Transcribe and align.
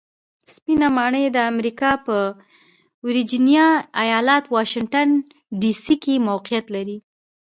سپینه 0.53 0.87
ماڼۍ 0.97 1.25
د 1.31 1.37
امریکا 1.51 1.91
په 2.05 2.17
ویرجینیا 3.05 3.67
ایالت 4.03 4.43
واشنګټن 4.55 5.09
ډي 5.59 5.71
سي 5.83 5.95
کې 6.03 6.13
موقیعت 6.29 6.65
لري. 6.75 6.97